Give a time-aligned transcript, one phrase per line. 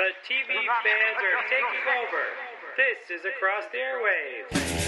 [0.00, 2.24] The TV fans are taking over.
[2.74, 4.80] This is Across the Airwaves.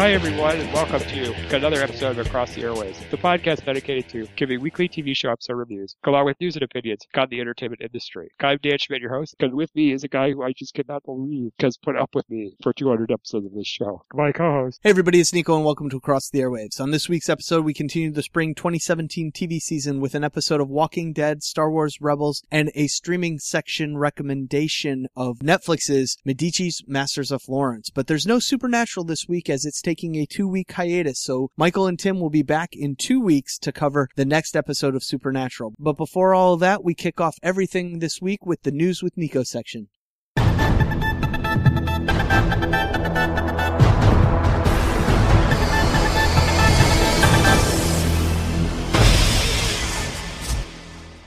[0.00, 4.62] Hi, everyone, and welcome to another episode Across the Airwaves, the podcast dedicated to giving
[4.62, 8.30] weekly TV show episode reviews, along with news and opinions on the entertainment industry.
[8.40, 11.04] I'm Dan Schmidt, your host, and with me is a guy who I just cannot
[11.04, 14.02] believe has put up with me for 200 episodes of this show.
[14.14, 14.80] My co-host.
[14.82, 16.80] Hey everybody, it's Nico and welcome to Across the Airwaves.
[16.80, 20.70] On this week's episode, we continue the spring 2017 TV season with an episode of
[20.70, 27.42] Walking Dead, Star Wars Rebels, and a streaming section recommendation of Netflix's Medici's Masters of
[27.42, 27.90] Florence.
[27.90, 31.89] But there's no Supernatural this week as it's taking a two week hiatus, so Michael
[31.90, 35.74] and Tim will be back in two weeks to cover the next episode of Supernatural.
[35.76, 39.16] But before all of that, we kick off everything this week with the News with
[39.16, 39.88] Nico section.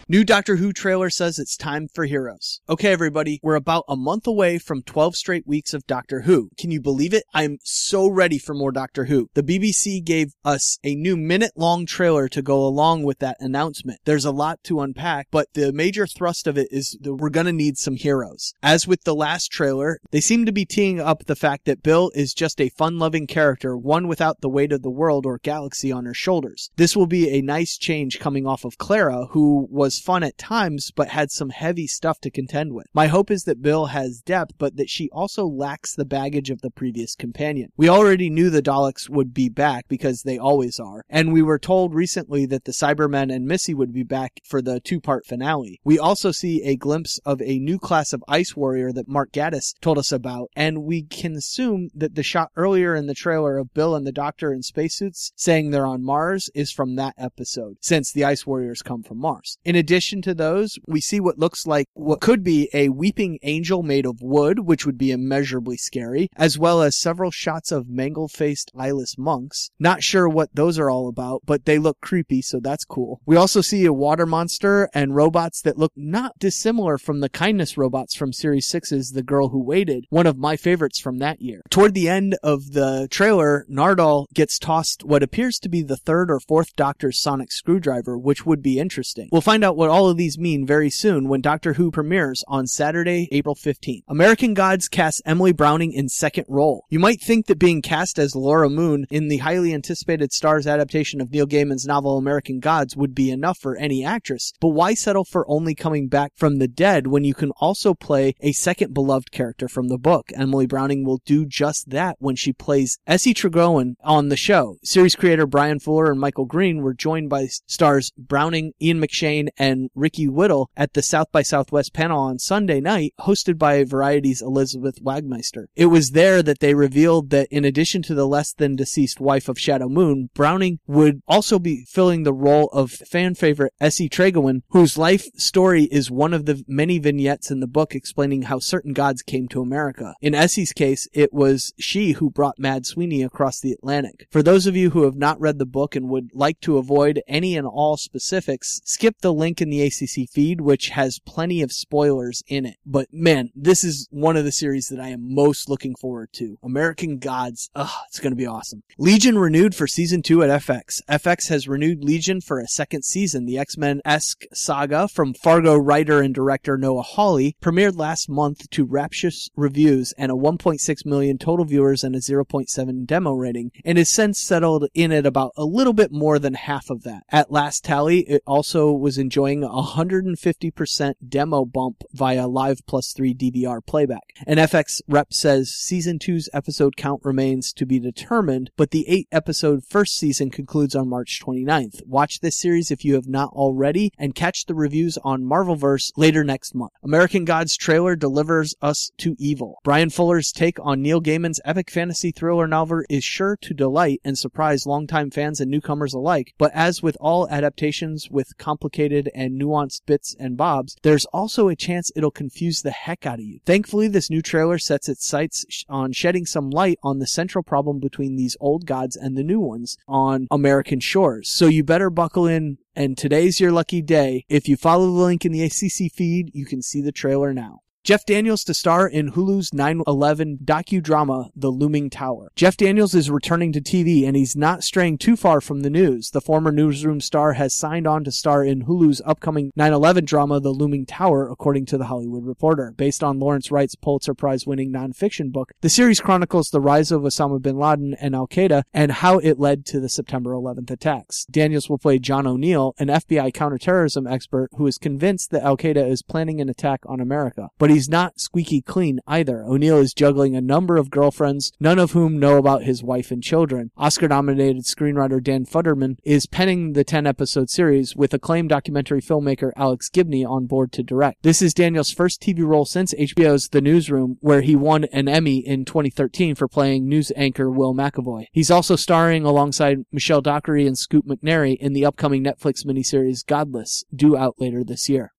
[0.09, 2.59] New Doctor Who trailer says it's time for heroes.
[2.67, 6.49] Okay, everybody, we're about a month away from 12 straight weeks of Doctor Who.
[6.57, 7.23] Can you believe it?
[7.33, 9.29] I'm so ready for more Doctor Who.
[9.33, 14.01] The BBC gave us a new minute long trailer to go along with that announcement.
[14.03, 17.53] There's a lot to unpack, but the major thrust of it is that we're gonna
[17.53, 18.53] need some heroes.
[18.61, 22.11] As with the last trailer, they seem to be teeing up the fact that Bill
[22.13, 25.93] is just a fun loving character, one without the weight of the world or galaxy
[25.93, 26.71] on her shoulders.
[26.75, 30.91] This will be a nice change coming off of Clara, who was fun at times,
[30.91, 32.87] but had some heavy stuff to contend with.
[32.93, 36.61] My hope is that Bill has depth, but that she also lacks the baggage of
[36.61, 37.69] the previous companion.
[37.77, 41.59] We already knew the Daleks would be back because they always are, and we were
[41.59, 45.79] told recently that the Cybermen and Missy would be back for the two-part finale.
[45.83, 49.73] We also see a glimpse of a new class of Ice Warrior that Mark Gatiss
[49.81, 53.73] told us about, and we can assume that the shot earlier in the trailer of
[53.73, 58.11] Bill and the Doctor in spacesuits saying they're on Mars is from that episode, since
[58.11, 59.57] the Ice Warriors come from Mars.
[59.63, 63.83] In addition to those, we see what looks like what could be a weeping angel
[63.83, 68.71] made of wood, which would be immeasurably scary, as well as several shots of mangled-faced
[68.79, 69.71] eyeless monks.
[69.79, 73.19] Not sure what those are all about, but they look creepy, so that's cool.
[73.25, 77.77] We also see a water monster and robots that look not dissimilar from the kindness
[77.77, 81.61] robots from Series 6's The Girl Who Waited, one of my favorites from that year.
[81.69, 86.31] Toward the end of the trailer, Nardole gets tossed what appears to be the third
[86.31, 89.27] or fourth Doctor's sonic screwdriver, which would be interesting.
[89.31, 92.67] We'll find out what all of these mean very soon when Doctor Who premieres on
[92.67, 94.03] Saturday, April 15th.
[94.07, 96.85] American Gods casts Emily Browning in second role.
[96.89, 101.21] You might think that being cast as Laura Moon in the highly anticipated Starz adaptation
[101.21, 105.25] of Neil Gaiman's novel American Gods would be enough for any actress, but why settle
[105.25, 109.31] for only coming back from the dead when you can also play a second beloved
[109.31, 110.31] character from the book?
[110.35, 114.77] Emily Browning will do just that when she plays Essie Tregowan on the show.
[114.83, 119.89] Series creator Bryan Fuller and Michael Green were joined by stars Browning, Ian McShane, and
[119.95, 125.01] Ricky Whittle at the South by Southwest panel on Sunday night, hosted by Variety's Elizabeth
[125.01, 125.67] Wagmeister.
[125.73, 129.47] It was there that they revealed that in addition to the less than deceased wife
[129.47, 134.63] of Shadow Moon, Browning would also be filling the role of fan favorite Essie Tregowan,
[134.71, 138.91] whose life story is one of the many vignettes in the book explaining how certain
[138.91, 140.13] gods came to America.
[140.19, 144.27] In Essie's case, it was she who brought Mad Sweeney across the Atlantic.
[144.29, 147.21] For those of you who have not read the book and would like to avoid
[147.29, 151.71] any and all specifics, skip the link in the ACC feed, which has plenty of
[151.71, 152.77] spoilers in it.
[152.85, 156.57] But man, this is one of the series that I am most looking forward to.
[156.63, 157.69] American Gods.
[157.75, 158.83] Ugh, it's gonna be awesome.
[158.97, 161.01] Legion renewed for season two at FX.
[161.09, 163.45] FX has renewed Legion for a second season.
[163.45, 169.49] The X-Men-esque saga from Fargo writer and director Noah Hawley premiered last month to rapturous
[169.55, 174.39] reviews and a 1.6 million total viewers and a 0.7 demo rating, and has since
[174.39, 177.23] settled in at about a little bit more than half of that.
[177.29, 183.33] At last tally, it also was enjoying a 150% demo bump via Live Plus 3
[183.33, 184.33] DVR playback.
[184.47, 189.27] An FX rep says season 2's episode count remains to be determined, but the 8
[189.31, 192.05] episode first season concludes on March 29th.
[192.05, 196.43] Watch this series if you have not already and catch the reviews on Marvelverse later
[196.43, 196.93] next month.
[197.03, 199.79] American Gods trailer delivers us to evil.
[199.83, 204.37] Bryan Fuller's take on Neil Gaiman's epic fantasy thriller novel is sure to delight and
[204.37, 210.01] surprise longtime fans and newcomers alike, but as with all adaptations with complicated and nuanced
[210.05, 213.59] bits and bobs, there's also a chance it'll confuse the heck out of you.
[213.65, 217.99] Thankfully, this new trailer sets its sights on shedding some light on the central problem
[217.99, 221.49] between these old gods and the new ones on American shores.
[221.49, 224.45] So you better buckle in and today's your lucky day.
[224.49, 227.82] If you follow the link in the ACC feed, you can see the trailer now.
[228.03, 232.51] Jeff Daniels to star in Hulu's 9/11 docudrama The Looming Tower.
[232.53, 236.29] Jeff Daniels is returning to TV and he's not straying too far from the news.
[236.31, 240.71] The former newsroom star has signed on to star in Hulu's upcoming 9/11 drama The
[240.71, 242.93] Looming Tower, according to the Hollywood Reporter.
[242.97, 247.61] Based on Lawrence Wright's Pulitzer Prize-winning nonfiction book, the series chronicles the rise of Osama
[247.61, 251.45] bin Laden and Al-Qaeda and how it led to the September 11th attacks.
[251.45, 256.21] Daniels will play John O'Neill, an FBI counterterrorism expert who is convinced that Al-Qaeda is
[256.21, 257.69] planning an attack on America.
[257.79, 259.63] But he's not squeaky clean either.
[259.63, 263.43] O'Neill is juggling a number of girlfriends, none of whom know about his wife and
[263.43, 263.91] children.
[263.97, 269.71] Oscar nominated screenwriter Dan Futterman is penning the 10 episode series with acclaimed documentary filmmaker
[269.75, 271.43] Alex Gibney on board to direct.
[271.43, 275.57] This is Daniel's first TV role since HBO's The Newsroom, where he won an Emmy
[275.57, 278.45] in 2013 for playing news anchor Will McAvoy.
[278.51, 284.03] He's also starring alongside Michelle Dockery and Scoot McNairy in the upcoming Netflix miniseries Godless,
[284.13, 285.33] due out later this year.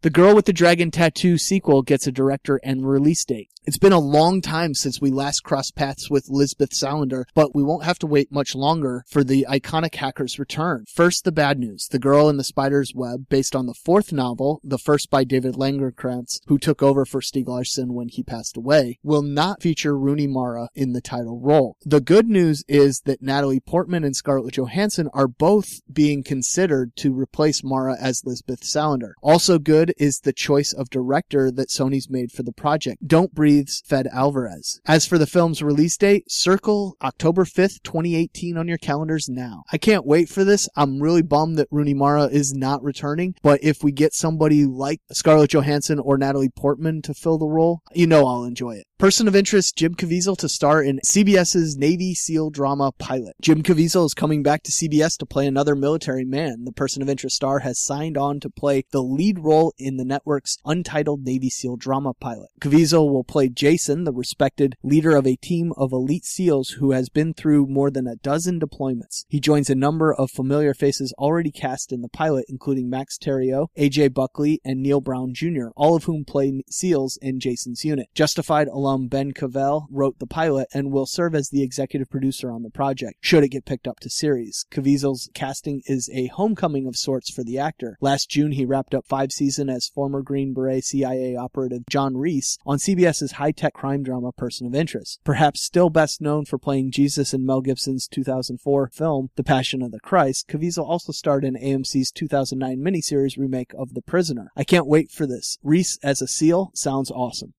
[0.00, 3.50] The Girl with the Dragon Tattoo sequel gets a director and release date.
[3.64, 7.62] It's been a long time since we last crossed paths with Lisbeth Salander, but we
[7.62, 10.86] won't have to wait much longer for the iconic hacker's return.
[10.90, 11.86] First, the bad news.
[11.90, 15.56] The Girl in the Spider's Web, based on the fourth novel, the first by David
[15.56, 20.28] Lagercrantz, who took over for Stieg Larsson when he passed away, will not feature Rooney
[20.28, 21.76] Mara in the title role.
[21.84, 27.12] The good news is that Natalie Portman and Scarlett Johansson are both being considered to
[27.12, 29.12] replace Mara as Lisbeth Salander.
[29.20, 33.06] Also good is the choice of director that Sony's made for the project.
[33.06, 34.80] Don't Breathe breathes Fede Alvarez.
[34.86, 39.64] As for the film's release date, circle October 5th, 2018 on your calendars now.
[39.72, 40.68] I can't wait for this.
[40.76, 45.00] I'm really bummed that Rooney Mara is not returning, but if we get somebody like
[45.12, 48.86] Scarlett Johansson or Natalie Portman to fill the role, you know I'll enjoy it.
[48.98, 53.36] Person of interest, Jim Caviezel to star in CBS's Navy SEAL drama pilot.
[53.40, 56.64] Jim Caviezel is coming back to CBS to play another military man.
[56.64, 60.04] The person of interest star has signed on to play the lead role in the
[60.04, 62.48] network's untitled Navy SEAL drama pilot.
[62.60, 67.08] Caviezel will play Jason, the respected leader of a team of elite SEALs who has
[67.08, 69.24] been through more than a dozen deployments.
[69.28, 73.66] He joins a number of familiar faces already cast in the pilot, including Max Thieriot,
[73.76, 78.08] AJ Buckley, and Neil Brown Jr., all of whom play SEALs in Jason's unit.
[78.14, 82.62] Justified alum Ben Cavell wrote the pilot and will serve as the executive producer on
[82.62, 84.64] the project, should it get picked up to series.
[84.70, 87.98] Caviezel's casting is a homecoming of sorts for the actor.
[88.00, 92.58] Last June, he wrapped up five seasons as former Green Beret CIA operative John Reese
[92.66, 95.20] on CBS's high-tech crime drama Person of Interest.
[95.24, 99.90] Perhaps still best known for playing Jesus in Mel Gibson's 2004 film The Passion of
[99.90, 104.50] the Christ, Caviezel also starred in AMC's 2009 miniseries remake of The Prisoner.
[104.56, 105.58] I can't wait for this.
[105.62, 107.54] Reese as a SEAL sounds awesome.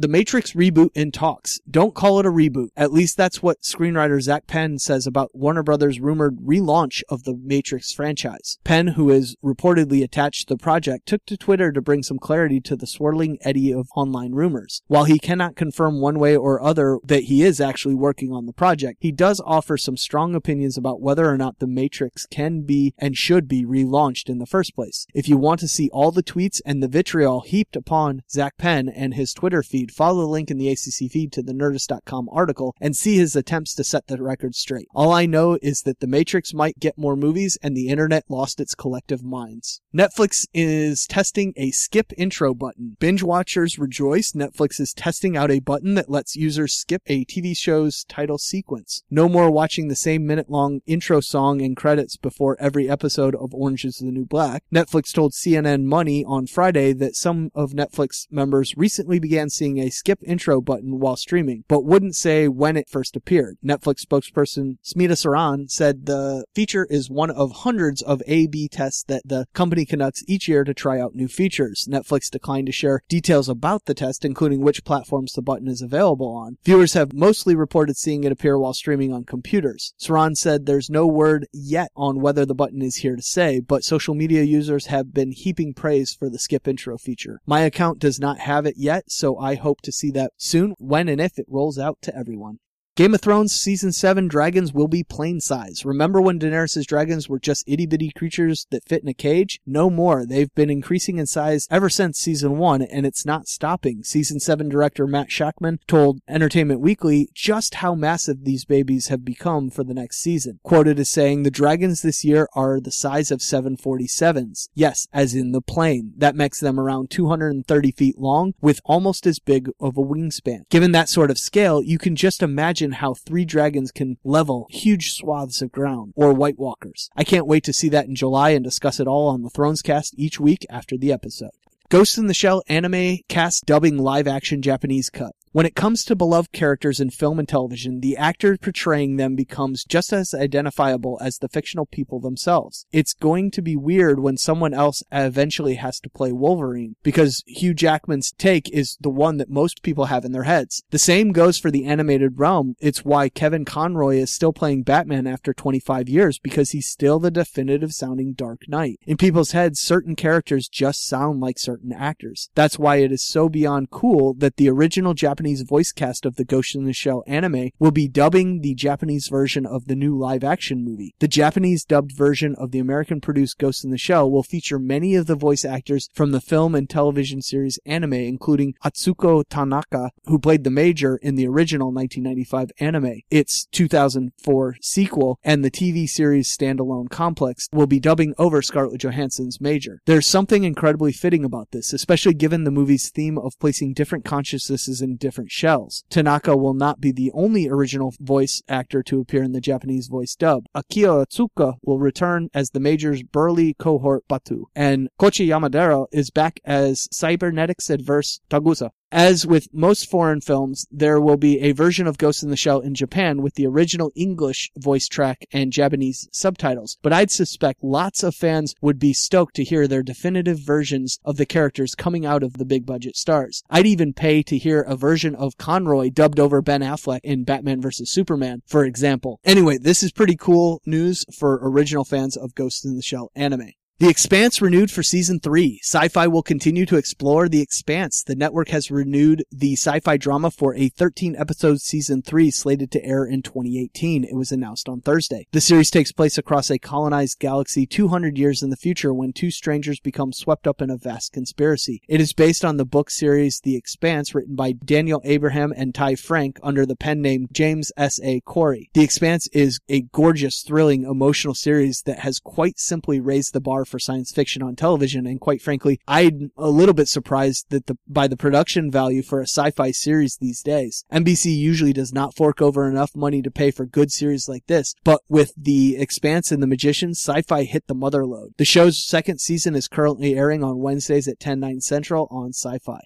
[0.00, 1.60] The Matrix reboot in talks.
[1.70, 2.70] Don't call it a reboot.
[2.74, 7.36] At least that's what screenwriter Zak Penn says about Warner Brothers' rumored relaunch of the
[7.36, 8.56] Matrix franchise.
[8.64, 12.62] Penn, who is reportedly attached to the project, took to Twitter to bring some clarity
[12.62, 14.80] to the swirling eddy of online rumors.
[14.86, 18.54] While he cannot confirm one way or other that he is actually working on the
[18.54, 22.94] project, he does offer some strong opinions about whether or not the Matrix can be
[22.96, 25.06] and should be relaunched in the first place.
[25.12, 28.88] If you want to see all the tweets and the vitriol heaped upon Zak Penn
[28.88, 32.74] and his Twitter feed, follow the link in the ACC feed to the Nerdist.com article
[32.80, 34.88] and see his attempts to set the record straight.
[34.94, 38.60] All I know is that The Matrix might get more movies and the internet lost
[38.60, 39.80] its collective minds.
[39.94, 42.96] Netflix is testing a skip intro button.
[43.00, 44.32] Binge watchers rejoice.
[44.32, 49.02] Netflix is testing out a button that lets users skip a TV show's title sequence.
[49.10, 53.54] No more watching the same minute long intro song and credits before every episode of
[53.54, 54.62] Orange is the New Black.
[54.72, 59.90] Netflix told CNN Money on Friday that some of Netflix members recently began seeing a
[59.90, 63.56] skip intro button while streaming, but wouldn't say when it first appeared.
[63.64, 69.22] Netflix spokesperson Smita Saran said the feature is one of hundreds of A-B tests that
[69.24, 71.86] the company conducts each year to try out new features.
[71.90, 76.28] Netflix declined to share details about the test, including which platforms the button is available
[76.28, 76.56] on.
[76.64, 79.94] Viewers have mostly reported seeing it appear while streaming on computers.
[80.00, 83.84] Saran said there's no word yet on whether the button is here to stay, but
[83.84, 87.40] social media users have been heaping praise for the skip intro feature.
[87.46, 91.08] My account does not have it yet, so I hope to see that soon when
[91.08, 92.58] and if it rolls out to everyone.
[92.96, 95.84] Game of Thrones season 7 dragons will be plane size.
[95.84, 99.60] Remember when Daenerys' dragons were just itty bitty creatures that fit in a cage?
[99.64, 100.26] No more.
[100.26, 104.02] They've been increasing in size ever since season 1 and it's not stopping.
[104.02, 109.70] Season 7 director Matt Shakman told Entertainment Weekly just how massive these babies have become
[109.70, 110.58] for the next season.
[110.64, 114.68] Quoted as saying, the dragons this year are the size of 747s.
[114.74, 116.12] Yes, as in the plane.
[116.16, 120.68] That makes them around 230 feet long with almost as big of a wingspan.
[120.70, 125.12] Given that sort of scale, you can just imagine how three dragons can level huge
[125.12, 127.10] swaths of ground, or White Walkers.
[127.16, 129.82] I can't wait to see that in July and discuss it all on the Thrones
[129.82, 131.50] cast each week after the episode.
[131.88, 135.34] Ghost in the Shell anime cast dubbing live action Japanese cut.
[135.52, 139.82] When it comes to beloved characters in film and television, the actor portraying them becomes
[139.82, 142.86] just as identifiable as the fictional people themselves.
[142.92, 147.74] It's going to be weird when someone else eventually has to play Wolverine, because Hugh
[147.74, 150.84] Jackman's take is the one that most people have in their heads.
[150.90, 152.76] The same goes for the animated realm.
[152.78, 157.32] It's why Kevin Conroy is still playing Batman after 25 years, because he's still the
[157.32, 159.00] definitive sounding Dark Knight.
[159.04, 162.50] In people's heads, certain characters just sound like certain actors.
[162.54, 166.36] That's why it is so beyond cool that the original Japanese Japanese voice cast of
[166.36, 170.14] the Ghost in the Shell anime will be dubbing the Japanese version of the new
[170.14, 171.14] live action movie.
[171.18, 175.14] The Japanese dubbed version of the American produced Ghost in the Shell will feature many
[175.14, 180.38] of the voice actors from the film and television series anime, including Atsuko Tanaka, who
[180.38, 183.20] played the Major in the original 1995 anime.
[183.30, 189.58] Its 2004 sequel and the TV series standalone complex will be dubbing over Scarlett Johansson's
[189.58, 190.02] Major.
[190.04, 195.00] There's something incredibly fitting about this, especially given the movie's theme of placing different consciousnesses
[195.00, 196.04] in different shells.
[196.10, 200.34] Tanaka will not be the only original voice actor to appear in the Japanese voice
[200.34, 200.66] dub.
[200.74, 206.60] Akio Ōtsuka will return as the Major's burly cohort Batou, and Koichi Yamadera is back
[206.64, 208.90] as Cybernetics Adverse Togusa.
[209.12, 212.78] As with most foreign films, there will be a version of Ghost in the Shell
[212.78, 218.22] in Japan with the original English voice track and Japanese subtitles, but I'd suspect lots
[218.22, 222.44] of fans would be stoked to hear their definitive versions of the characters coming out
[222.44, 223.64] of the big budget stars.
[223.68, 227.80] I'd even pay to hear a version of Conroy dubbed over Ben Affleck in Batman
[227.80, 228.12] vs.
[228.12, 229.40] Superman, for example.
[229.44, 233.72] Anyway, this is pretty cool news for original fans of Ghost in the Shell anime.
[234.00, 235.78] The Expanse renewed for season three.
[235.84, 238.22] Syfy will continue to explore The Expanse.
[238.22, 243.04] The network has renewed the sci-fi drama for a 13 episode season three slated to
[243.04, 244.24] air in 2018.
[244.24, 245.48] It was announced on Thursday.
[245.52, 249.50] The series takes place across a colonized galaxy 200 years in the future when two
[249.50, 252.00] strangers become swept up in a vast conspiracy.
[252.08, 256.14] It is based on the book series The Expanse written by Daniel Abraham and Ty
[256.14, 258.18] Franck under the pen name James S.
[258.22, 258.40] A.
[258.40, 258.88] Corey.
[258.94, 263.84] The Expanse is a gorgeous, thrilling, emotional series that has quite simply raised the bar
[263.90, 265.26] for science fiction on television.
[265.26, 269.40] And quite frankly, I'm a little bit surprised that the, by the production value for
[269.40, 271.04] a sci-fi series these days.
[271.12, 274.94] NBC usually does not fork over enough money to pay for good series like this,
[275.04, 278.52] but with The Expanse and The Magicians, Syfy hit the mother load.
[278.56, 283.00] The show's second season is currently airing on Wednesdays at 10, 9 central on Syfy.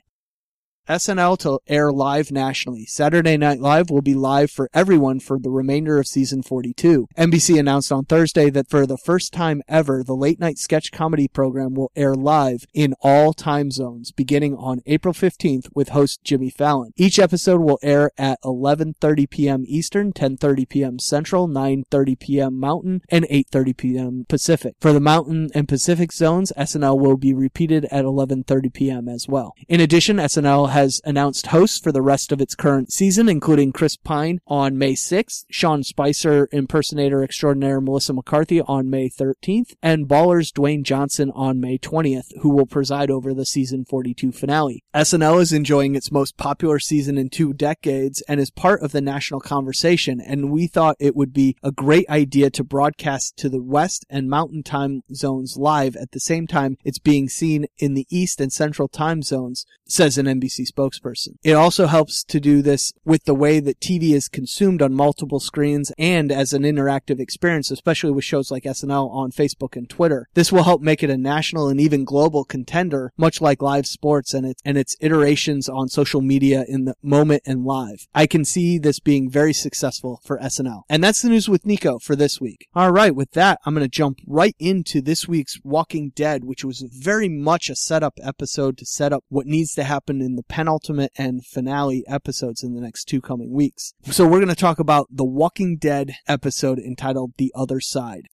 [0.88, 2.84] SNL to air live nationally.
[2.84, 7.08] Saturday Night Live will be live for everyone for the remainder of season 42.
[7.16, 11.26] NBC announced on Thursday that for the first time ever, the late night sketch comedy
[11.26, 16.50] program will air live in all time zones beginning on April 15th with host Jimmy
[16.50, 16.92] Fallon.
[16.96, 19.64] Each episode will air at 11:30 p.m.
[19.66, 20.98] Eastern, 10:30 p.m.
[20.98, 22.60] Central, 9:30 p.m.
[22.60, 24.26] Mountain, and 8:30 p.m.
[24.28, 24.74] Pacific.
[24.82, 29.08] For the Mountain and Pacific zones, SNL will be repeated at 11:30 p.m.
[29.08, 29.54] as well.
[29.66, 33.96] In addition, SNL has announced hosts for the rest of its current season, including Chris
[33.96, 40.50] Pine on May 6th, Sean Spicer impersonator extraordinaire Melissa McCarthy on May 13th, and Ballers
[40.52, 44.82] Dwayne Johnson on May 20th, who will preside over the season 42 finale.
[44.92, 49.00] SNL is enjoying its most popular season in two decades and is part of the
[49.00, 53.62] national conversation, and we thought it would be a great idea to broadcast to the
[53.62, 58.08] West and Mountain time zones live at the same time it's being seen in the
[58.10, 61.36] East and Central time zones, says an NBC spokesperson.
[61.42, 65.40] It also helps to do this with the way that TV is consumed on multiple
[65.40, 70.28] screens and as an interactive experience, especially with shows like SNL on Facebook and Twitter.
[70.34, 74.34] This will help make it a national and even global contender, much like live sports
[74.34, 78.06] and its, and its iterations on social media in the moment and live.
[78.14, 80.82] I can see this being very successful for SNL.
[80.88, 82.68] And that's the news with Nico for this week.
[82.74, 86.64] All right, with that, I'm going to jump right into this week's Walking Dead, which
[86.64, 90.42] was very much a setup episode to set up what needs to happen in the
[90.54, 93.92] penultimate and finale episodes in the next two coming weeks.
[94.04, 98.28] So we're going to talk about the Walking Dead episode entitled The Other Side.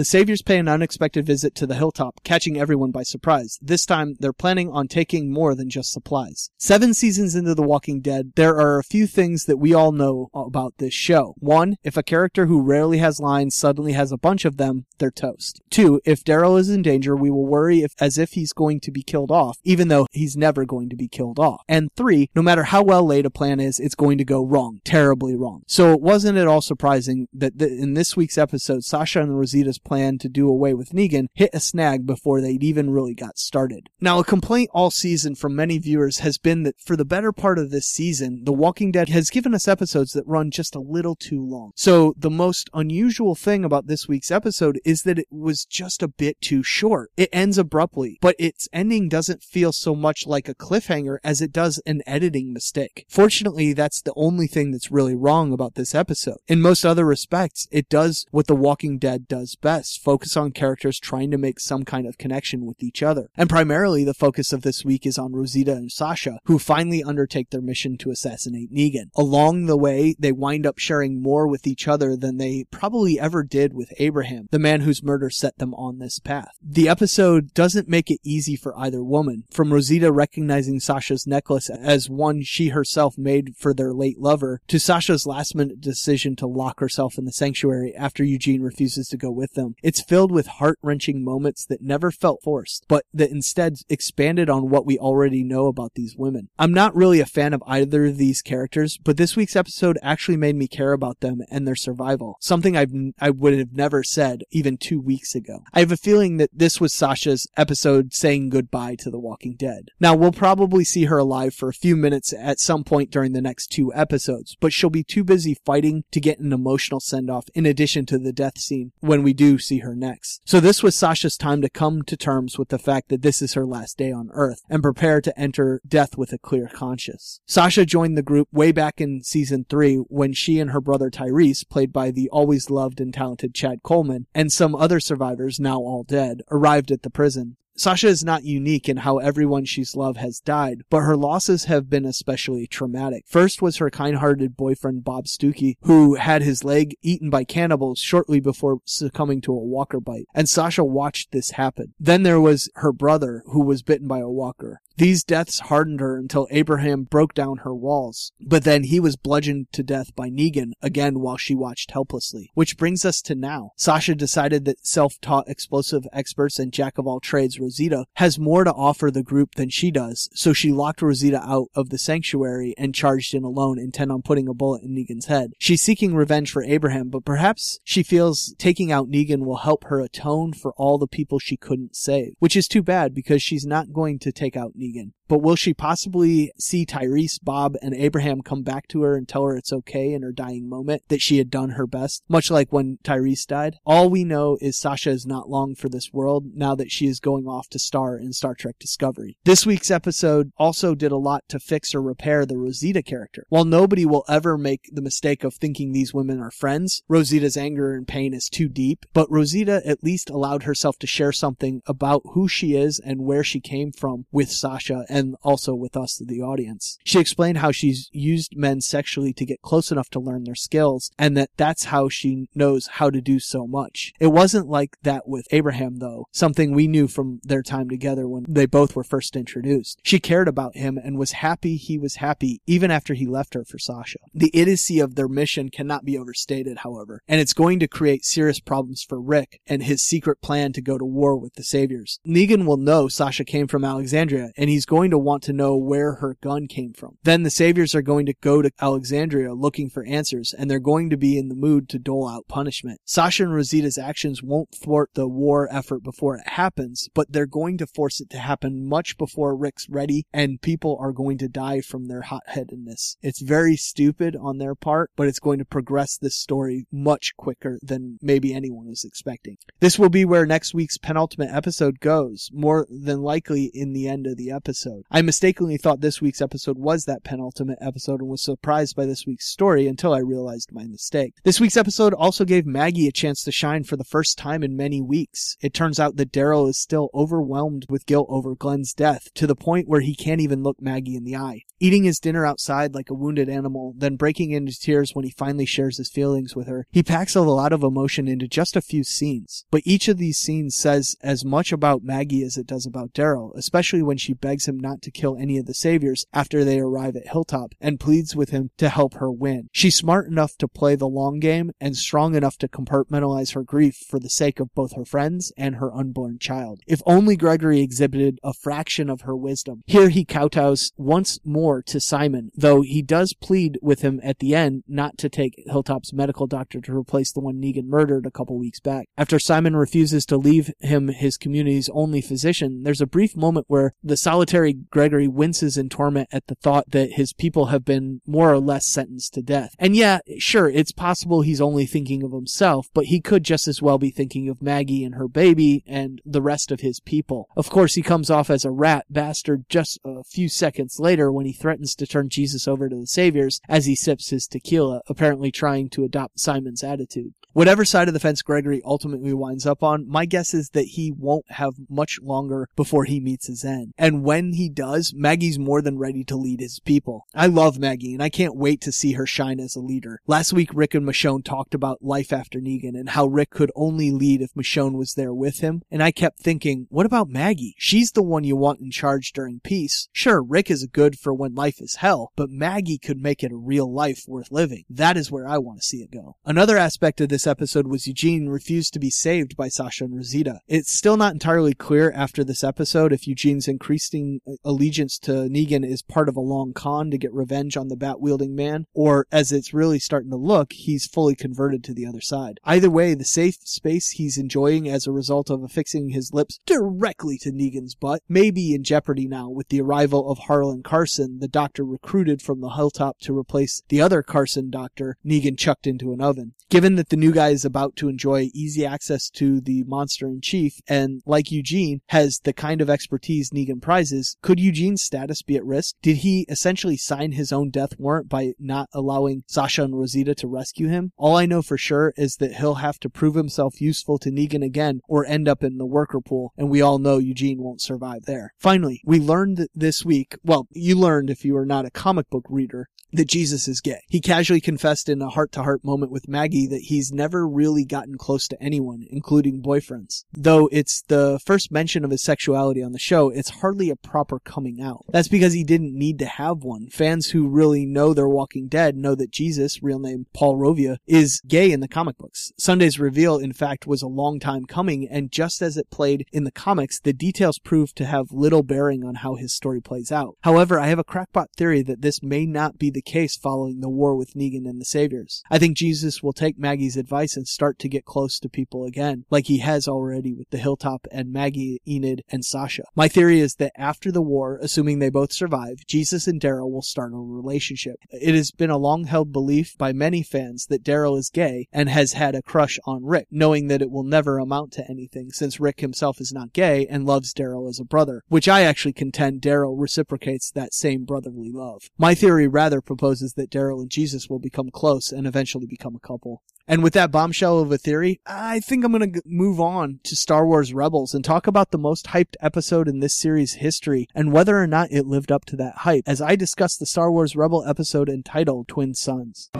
[0.00, 3.58] The Saviors pay an unexpected visit to the hilltop, catching everyone by surprise.
[3.60, 6.48] This time, they're planning on taking more than just supplies.
[6.56, 10.30] Seven seasons into The Walking Dead, there are a few things that we all know
[10.32, 11.34] about this show.
[11.36, 15.10] One, if a character who rarely has lines suddenly has a bunch of them, they're
[15.10, 15.60] toast.
[15.68, 18.90] Two, if Daryl is in danger, we will worry if, as if he's going to
[18.90, 21.62] be killed off, even though he's never going to be killed off.
[21.68, 24.80] And three, no matter how well laid a plan is, it's going to go wrong,
[24.82, 25.60] terribly wrong.
[25.66, 29.78] So it wasn't at all surprising that th- in this week's episode, Sasha and Rosita's
[29.90, 33.88] plan to do away with Negan hit a snag before they'd even really got started.
[34.00, 37.58] Now, a complaint all season from many viewers has been that for the better part
[37.58, 41.16] of this season, The Walking Dead has given us episodes that run just a little
[41.16, 41.72] too long.
[41.74, 46.08] So the most unusual thing about this week's episode is that it was just a
[46.08, 47.10] bit too short.
[47.16, 51.50] It ends abruptly, but its ending doesn't feel so much like a cliffhanger as it
[51.50, 53.06] does an editing mistake.
[53.08, 56.38] Fortunately, that's the only thing that's really wrong about this episode.
[56.46, 59.69] In most other respects, it does what The Walking Dead does best,
[60.02, 63.30] focus on characters trying to make some kind of connection with each other.
[63.36, 67.50] And primarily the focus of this week is on Rosita and Sasha, who finally undertake
[67.50, 69.10] their mission to assassinate Negan.
[69.16, 73.42] Along the way, they wind up sharing more with each other than they probably ever
[73.42, 76.52] did with Abraham, the man whose murder set them on this path.
[76.62, 82.10] The episode doesn't make it easy for either woman, from Rosita recognizing Sasha's necklace as
[82.10, 86.80] one she herself made for their late lover, to Sasha's last minute decision to lock
[86.80, 89.59] herself in the sanctuary after Eugene refuses to go with them.
[89.82, 94.70] It's filled with heart wrenching moments that never felt forced, but that instead expanded on
[94.70, 96.48] what we already know about these women.
[96.58, 100.36] I'm not really a fan of either of these characters, but this week's episode actually
[100.36, 104.42] made me care about them and their survival, something I've, I would have never said
[104.50, 105.64] even two weeks ago.
[105.72, 109.88] I have a feeling that this was Sasha's episode saying goodbye to The Walking Dead.
[110.00, 113.42] Now, we'll probably see her alive for a few minutes at some point during the
[113.42, 117.48] next two episodes, but she'll be too busy fighting to get an emotional send off
[117.54, 120.40] in addition to the death scene when we do see her next.
[120.44, 123.54] So this was Sasha's time to come to terms with the fact that this is
[123.54, 127.40] her last day on Earth and prepare to enter death with a clear conscience.
[127.46, 131.68] Sasha joined the group way back in season three when she and her brother Tyrese,
[131.68, 136.02] played by the always loved and talented Chad Coleman, and some other survivors now all
[136.02, 137.56] dead, arrived at the prison.
[137.76, 141.88] Sasha is not unique in how everyone she's loved has died, but her losses have
[141.88, 143.24] been especially traumatic.
[143.26, 148.40] First was her kind-hearted boyfriend Bob Stookey, who had his leg eaten by cannibals shortly
[148.40, 151.94] before succumbing to a walker bite, and Sasha watched this happen.
[151.98, 154.80] Then there was her brother, who was bitten by a walker.
[155.00, 158.32] These deaths hardened her until Abraham broke down her walls.
[158.38, 162.50] But then he was bludgeoned to death by Negan again while she watched helplessly.
[162.52, 163.70] Which brings us to now.
[163.76, 168.74] Sasha decided that self-taught explosive experts and jack of all trades Rosita has more to
[168.74, 172.94] offer the group than she does, so she locked Rosita out of the sanctuary and
[172.94, 175.52] charged in alone, intent on putting a bullet in Negan's head.
[175.58, 180.02] She's seeking revenge for Abraham, but perhaps she feels taking out Negan will help her
[180.02, 183.94] atone for all the people she couldn't save, which is too bad because she's not
[183.94, 185.19] going to take out Negan vegan.
[185.30, 189.44] But will she possibly see Tyrese, Bob, and Abraham come back to her and tell
[189.44, 192.72] her it's okay in her dying moment that she had done her best, much like
[192.72, 193.76] when Tyrese died?
[193.86, 197.20] All we know is Sasha is not long for this world now that she is
[197.20, 199.36] going off to star in Star Trek Discovery.
[199.44, 203.46] This week's episode also did a lot to fix or repair the Rosita character.
[203.50, 207.94] While nobody will ever make the mistake of thinking these women are friends, Rosita's anger
[207.94, 212.22] and pain is too deep, but Rosita at least allowed herself to share something about
[212.32, 216.40] who she is and where she came from with Sasha and also with us, the
[216.42, 216.98] audience.
[217.04, 221.10] She explained how she's used men sexually to get close enough to learn their skills
[221.18, 224.12] and that that's how she knows how to do so much.
[224.20, 228.44] It wasn't like that with Abraham though, something we knew from their time together when
[228.48, 230.00] they both were first introduced.
[230.04, 233.64] She cared about him and was happy he was happy even after he left her
[233.64, 234.18] for Sasha.
[234.34, 238.60] The idiocy of their mission cannot be overstated, however, and it's going to create serious
[238.60, 242.20] problems for Rick and his secret plan to go to war with the Saviors.
[242.26, 246.14] Negan will know Sasha came from Alexandria and he's going to want to know where
[246.14, 247.18] her gun came from.
[247.22, 251.10] Then the Saviors are going to go to Alexandria looking for answers and they're going
[251.10, 253.00] to be in the mood to dole out punishment.
[253.04, 257.78] Sasha and Rosita's actions won't thwart the war effort before it happens, but they're going
[257.78, 261.80] to force it to happen much before Rick's ready and people are going to die
[261.80, 263.16] from their hot-headedness.
[263.22, 267.78] It's very stupid on their part, but it's going to progress this story much quicker
[267.82, 269.56] than maybe anyone was expecting.
[269.80, 274.26] This will be where next week's penultimate episode goes, more than likely in the end
[274.26, 274.89] of the episode.
[274.90, 275.04] Episode.
[275.10, 279.26] I mistakenly thought this week's episode was that penultimate episode and was surprised by this
[279.26, 281.34] week's story until I realized my mistake.
[281.44, 284.76] This week's episode also gave Maggie a chance to shine for the first time in
[284.76, 285.56] many weeks.
[285.60, 289.56] It turns out that Daryl is still overwhelmed with guilt over Glenn's death to the
[289.56, 291.62] point where he can't even look Maggie in the eye.
[291.78, 295.64] Eating his dinner outside like a wounded animal, then breaking into tears when he finally
[295.64, 299.02] shares his feelings with her, he packs a lot of emotion into just a few
[299.02, 299.64] scenes.
[299.70, 303.56] But each of these scenes says as much about Maggie as it does about Daryl,
[303.56, 307.16] especially when she begs him not to kill any of the saviors after they arrive
[307.16, 309.68] at Hilltop and pleads with him to help her win.
[309.72, 313.96] She's smart enough to play the long game and strong enough to compartmentalize her grief
[313.96, 316.80] for the sake of both her friends and her unborn child.
[316.86, 319.82] If only Gregory exhibited a fraction of her wisdom.
[319.86, 324.54] Here he kowtows once more to Simon, though he does plead with him at the
[324.54, 328.58] end not to take Hilltop's medical doctor to replace the one Negan murdered a couple
[328.58, 329.08] weeks back.
[329.16, 333.92] After Simon refuses to leave him his community's only physician, there's a brief moment where
[334.02, 338.52] the solitary Gregory winces in torment at the thought that his people have been more
[338.52, 339.74] or less sentenced to death.
[339.78, 343.82] And yeah, sure, it's possible he's only thinking of himself, but he could just as
[343.82, 347.48] well be thinking of Maggie and her baby and the rest of his people.
[347.56, 351.46] Of course, he comes off as a rat bastard just a few seconds later when
[351.46, 355.50] he threatens to turn Jesus over to the Saviors as he sips his tequila, apparently
[355.50, 357.34] trying to adopt Simon's attitude.
[357.52, 361.10] Whatever side of the fence Gregory ultimately winds up on, my guess is that he
[361.10, 363.92] won't have much longer before he meets his end.
[363.98, 367.26] And when he does, Maggie's more than ready to lead his people.
[367.34, 370.20] I love Maggie, and I can't wait to see her shine as a leader.
[370.26, 374.10] Last week, Rick and Michonne talked about life after Negan and how Rick could only
[374.10, 375.82] lead if Michonne was there with him.
[375.90, 377.74] And I kept thinking, what about Maggie?
[377.78, 380.08] She's the one you want in charge during peace.
[380.12, 383.56] Sure, Rick is good for when life is hell, but Maggie could make it a
[383.56, 384.84] real life worth living.
[384.90, 386.36] That is where I want to see it go.
[386.44, 390.60] Another aspect of this episode was Eugene refused to be saved by Sasha and Rosita.
[390.68, 396.02] It's still not entirely clear after this episode if Eugene's increasing allegiance to Negan is
[396.02, 399.52] part of a long con to get revenge on the bat wielding man, or as
[399.52, 402.60] it's really starting to look, he's fully converted to the other side.
[402.64, 407.38] Either way, the safe space he's enjoying as a result of affixing his lips directly
[407.38, 411.48] to Negan's butt may be in jeopardy now with the arrival of Harlan Carson, the
[411.48, 416.20] doctor recruited from the hilltop to replace the other Carson doctor Negan chucked into an
[416.20, 416.54] oven.
[416.68, 420.40] Given that the new guy is about to enjoy easy access to the monster in
[420.40, 425.56] chief and, like Eugene, has the kind of expertise Negan prizes, could Eugene's status be
[425.56, 425.96] at risk?
[426.02, 430.48] Did he essentially sign his own death warrant by not allowing Sasha and Rosita to
[430.48, 431.12] rescue him?
[431.16, 434.64] All I know for sure is that he'll have to prove himself useful to Negan
[434.64, 438.24] again or end up in the worker pool, and we all know Eugene won't survive
[438.24, 438.54] there.
[438.58, 442.44] Finally, we learned this week, well, you learned if you are not a comic book
[442.48, 444.02] reader, that Jesus is gay.
[444.08, 447.84] He casually confessed in a heart to heart moment with Maggie that he's never really
[447.84, 450.24] gotten close to anyone, including boyfriends.
[450.32, 454.29] Though it's the first mention of his sexuality on the show, it's hardly a proper
[454.38, 455.04] coming out.
[455.08, 456.88] That's because he didn't need to have one.
[456.88, 461.40] Fans who really know their Walking Dead know that Jesus, real name Paul Rovia, is
[461.46, 462.52] gay in the comic books.
[462.58, 466.44] Sunday's reveal, in fact, was a long time coming, and just as it played in
[466.44, 470.36] the comics, the details proved to have little bearing on how his story plays out.
[470.42, 473.88] However, I have a crackpot theory that this may not be the case following the
[473.88, 475.42] war with Negan and the Saviors.
[475.50, 479.24] I think Jesus will take Maggie's advice and start to get close to people again,
[479.30, 482.84] like he has already with the Hilltop and Maggie, Enid, and Sasha.
[482.94, 486.82] My theory is that after the war, assuming they both survive, Jesus and Daryl will
[486.82, 487.96] start a relationship.
[488.10, 491.88] It has been a long held belief by many fans that Daryl is gay and
[491.88, 495.60] has had a crush on Rick, knowing that it will never amount to anything since
[495.60, 499.40] Rick himself is not gay and loves Daryl as a brother, which I actually contend
[499.40, 501.82] Daryl reciprocates that same brotherly love.
[501.98, 506.06] My theory rather proposes that Daryl and Jesus will become close and eventually become a
[506.06, 506.42] couple.
[506.68, 510.14] And with that bombshell of a theory, I think I'm going to move on to
[510.14, 514.32] Star Wars Rebels and talk about the most hyped episode in this series' history and
[514.32, 517.34] whether or not it lived up to that hype as I discuss the Star Wars
[517.34, 519.50] Rebel episode entitled Twin Suns.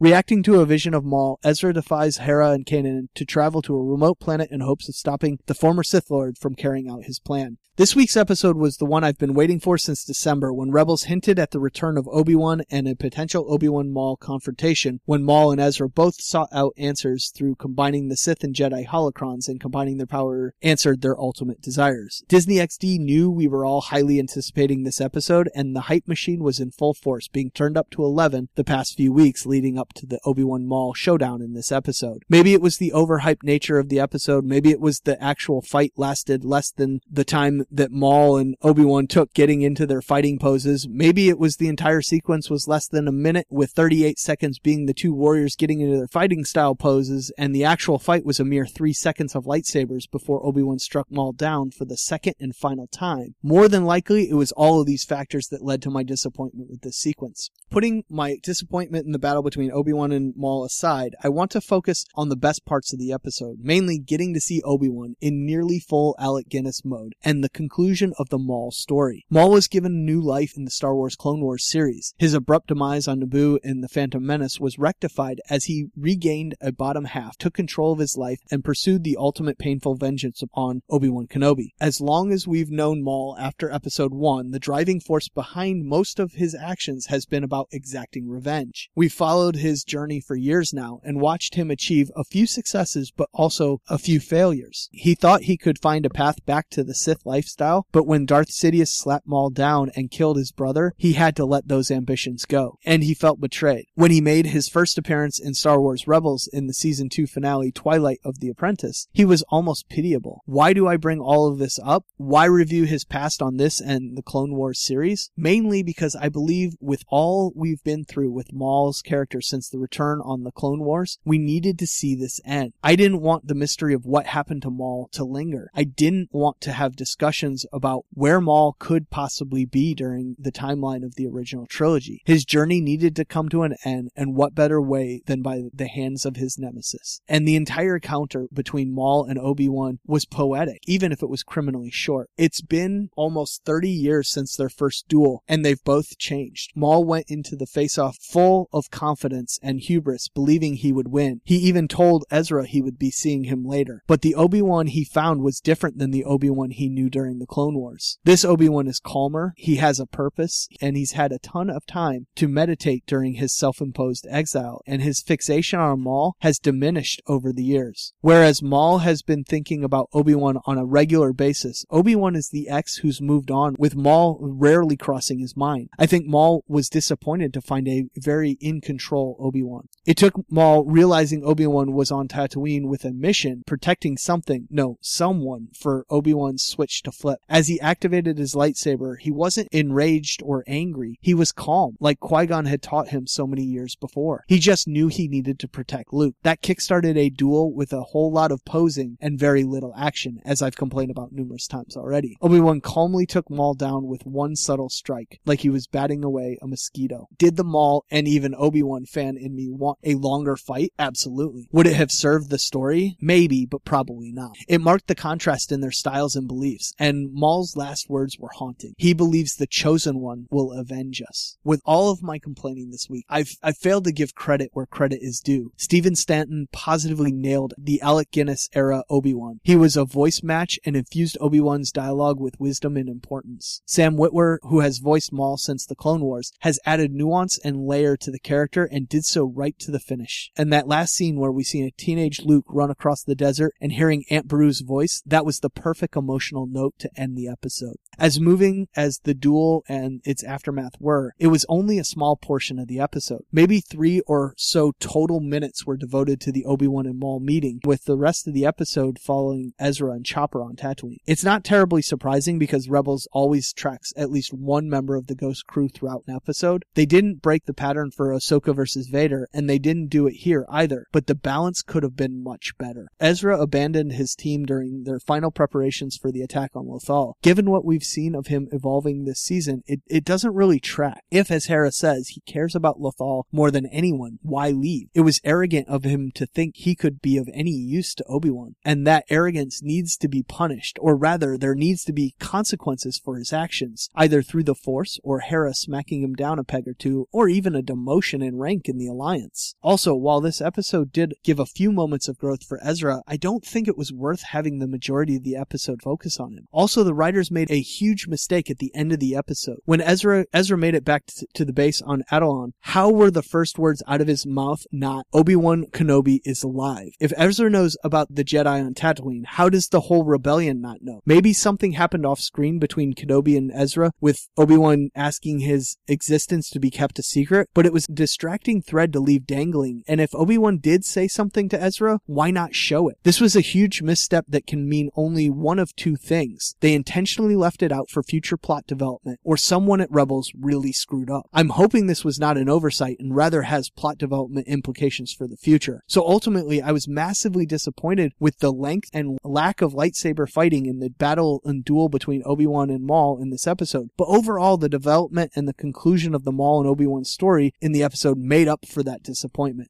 [0.00, 3.82] Reacting to a vision of Maul, Ezra defies Hera and Kanan to travel to a
[3.82, 7.58] remote planet in hopes of stopping the former Sith Lord from carrying out his plan.
[7.78, 11.38] This week's episode was the one I've been waiting for since December when Rebels hinted
[11.38, 15.88] at the return of Obi-Wan and a potential Obi-Wan Maul confrontation when Maul and Ezra
[15.88, 20.54] both sought out answers through combining the Sith and Jedi holocrons and combining their power
[20.60, 22.24] answered their ultimate desires.
[22.26, 26.58] Disney XD knew we were all highly anticipating this episode and the hype machine was
[26.58, 30.06] in full force being turned up to 11 the past few weeks leading up to
[30.06, 32.22] the Obi-Wan Maul showdown in this episode.
[32.28, 34.44] Maybe it was the overhyped nature of the episode.
[34.44, 39.06] Maybe it was the actual fight lasted less than the time that Maul and Obi-Wan
[39.06, 40.86] took getting into their fighting poses.
[40.88, 44.86] Maybe it was the entire sequence was less than a minute with 38 seconds being
[44.86, 48.44] the two warriors getting into their fighting style poses and the actual fight was a
[48.44, 52.86] mere three seconds of lightsabers before Obi-Wan struck Maul down for the second and final
[52.86, 53.34] time.
[53.42, 56.82] More than likely, it was all of these factors that led to my disappointment with
[56.82, 57.50] this sequence.
[57.70, 62.04] Putting my disappointment in the battle between Obi-Wan and Maul aside, I want to focus
[62.16, 66.16] on the best parts of the episode, mainly getting to see Obi-Wan in nearly full
[66.18, 69.24] Alec Guinness mode and the conclusion of the Maul story.
[69.30, 72.12] Maul was given new life in the Star Wars Clone Wars series.
[72.18, 76.72] His abrupt demise on Naboo in The Phantom Menace was rectified as he regained a
[76.72, 81.28] bottom half, took control of his life, and pursued the ultimate painful vengeance upon Obi-Wan
[81.28, 81.68] Kenobi.
[81.80, 86.32] As long as we've known Maul after episode 1, the driving force behind most of
[86.32, 88.90] his actions has been about exacting revenge.
[88.96, 93.28] We've followed his journey for years now and watched him achieve a few successes but
[93.32, 94.88] also a few failures.
[94.92, 98.50] He thought he could find a path back to the Sith lifestyle, but when Darth
[98.50, 102.78] Sidious slapped Maul down and killed his brother, he had to let those ambitions go.
[102.84, 103.86] And he felt betrayed.
[103.94, 107.72] When he made his first appearance in Star Wars Rebels in the season 2 finale
[107.72, 110.42] Twilight of the Apprentice, he was almost pitiable.
[110.46, 112.04] Why do I bring all of this up?
[112.16, 115.30] Why review his past on this and the Clone Wars series?
[115.36, 120.20] Mainly because I believe with all we've been through with Maul's character since the return
[120.22, 122.74] on the Clone Wars, we needed to see this end.
[122.84, 125.70] I didn't want the mystery of what happened to Maul to linger.
[125.74, 131.04] I didn't want to have discussions about where Maul could possibly be during the timeline
[131.04, 132.22] of the original trilogy.
[132.24, 135.88] His journey needed to come to an end, and what better way than by the
[135.88, 137.20] hands of his nemesis?
[137.28, 141.90] And the entire encounter between Maul and Obi-Wan was poetic, even if it was criminally
[141.90, 142.30] short.
[142.36, 146.72] It's been almost 30 years since their first duel, and they've both changed.
[146.74, 151.40] Maul went into the face-off full of confidence and hubris, believing he would win.
[151.44, 154.02] He even told Ezra he would be seeing him later.
[154.06, 157.76] But the Obi-Wan he found was different than the Obi-Wan he knew during the Clone
[157.76, 158.18] Wars.
[158.24, 162.26] This Obi-Wan is calmer, he has a purpose, and he's had a ton of time
[162.36, 167.64] to meditate during his self-imposed exile, and his fixation on Maul has diminished over the
[167.64, 168.12] years.
[168.20, 172.96] Whereas Maul has been thinking about Obi-Wan on a regular basis, Obi-Wan is the ex
[172.96, 175.88] who's moved on, with Maul rarely crossing his mind.
[175.98, 179.88] I think Maul was disappointed to find a very in control Obi-Wan.
[180.08, 185.68] It took Maul realizing Obi-Wan was on Tatooine with a mission, protecting something, no, someone,
[185.78, 187.40] for Obi-Wan's switch to flip.
[187.46, 191.18] As he activated his lightsaber, he wasn't enraged or angry.
[191.20, 194.44] He was calm, like Qui-Gon had taught him so many years before.
[194.48, 196.36] He just knew he needed to protect Luke.
[196.42, 200.62] That kickstarted a duel with a whole lot of posing and very little action, as
[200.62, 202.38] I've complained about numerous times already.
[202.40, 206.66] Obi-Wan calmly took Maul down with one subtle strike, like he was batting away a
[206.66, 207.28] mosquito.
[207.36, 210.92] Did the Maul and even Obi-Wan fan in me want a longer fight?
[210.98, 211.68] Absolutely.
[211.72, 213.16] Would it have served the story?
[213.20, 214.56] Maybe, but probably not.
[214.68, 218.94] It marked the contrast in their styles and beliefs, and Maul's last words were haunting.
[218.96, 221.56] He believes the chosen one will avenge us.
[221.64, 225.20] With all of my complaining this week, I've, I've failed to give credit where credit
[225.22, 225.72] is due.
[225.76, 229.60] Stephen Stanton positively nailed the Alec Guinness era Obi-Wan.
[229.62, 233.82] He was a voice match and infused Obi-Wan's dialogue with wisdom and importance.
[233.86, 238.16] Sam Witwer, who has voiced Maul since the Clone Wars, has added nuance and layer
[238.16, 240.50] to the character and did so right to the finish.
[240.56, 243.92] And that last scene where we see a teenage Luke run across the desert and
[243.92, 247.96] hearing Aunt Beru's voice, that was the perfect emotional note to end the episode.
[248.18, 252.78] As moving as the duel and its aftermath were, it was only a small portion
[252.78, 253.44] of the episode.
[253.52, 258.04] Maybe three or so total minutes were devoted to the Obi-Wan and Maul meeting, with
[258.04, 261.18] the rest of the episode following Ezra and Chopper on Tatooine.
[261.26, 265.66] It's not terribly surprising because Rebels always tracks at least one member of the Ghost
[265.66, 266.84] crew throughout an episode.
[266.94, 270.66] They didn't break the pattern for Ahsoka versus Vader, and they didn't do it here
[270.68, 273.08] either, but the balance could have been much better.
[273.20, 277.34] Ezra abandoned his team during their final preparations for the attack on Lothal.
[277.42, 281.22] Given what we've seen of him evolving this season, it, it doesn't really track.
[281.30, 285.08] If, as Hera says, he cares about Lothal more than anyone, why leave?
[285.14, 288.74] It was arrogant of him to think he could be of any use to Obi-Wan,
[288.84, 293.36] and that arrogance needs to be punished, or rather, there needs to be consequences for
[293.36, 297.28] his actions, either through the Force or Hera smacking him down a peg or two,
[297.32, 299.57] or even a demotion in rank in the Alliance.
[299.82, 303.64] Also, while this episode did give a few moments of growth for Ezra, I don't
[303.64, 306.66] think it was worth having the majority of the episode focus on him.
[306.72, 309.78] Also, the writers made a huge mistake at the end of the episode.
[309.84, 313.78] When Ezra Ezra made it back to the base on Atollon, how were the first
[313.78, 317.10] words out of his mouth not Obi-Wan Kenobi is alive?
[317.20, 321.20] If Ezra knows about the Jedi on Tatooine, how does the whole rebellion not know?
[321.26, 326.80] Maybe something happened off screen between Kenobi and Ezra with Obi-Wan asking his existence to
[326.80, 330.32] be kept a secret, but it was a distracting thread to leave dangling, and if
[330.34, 333.18] Obi-Wan did say something to Ezra, why not show it?
[333.24, 336.76] This was a huge misstep that can mean only one of two things.
[336.78, 341.30] They intentionally left it out for future plot development, or someone at Rebels really screwed
[341.30, 341.48] up.
[341.52, 345.56] I'm hoping this was not an oversight and rather has plot development implications for the
[345.56, 346.02] future.
[346.06, 351.00] So ultimately, I was massively disappointed with the length and lack of lightsaber fighting in
[351.00, 354.10] the battle and duel between Obi-Wan and Maul in this episode.
[354.18, 358.02] But overall, the development and the conclusion of the Maul and Obi-Wan story in the
[358.02, 359.37] episode made up for that disappointment.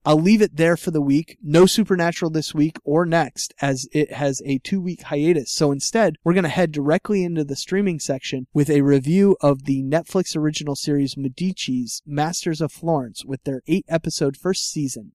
[0.04, 1.38] I'll leave it there for the week.
[1.42, 5.52] No Supernatural this week or next as it has a two week hiatus.
[5.52, 9.64] So instead, we're going to head directly into the streaming section with a review of
[9.64, 15.12] the Netflix original series Medici's Masters of Florence with their eight episode first season.